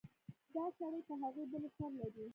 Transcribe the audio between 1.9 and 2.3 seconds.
لري.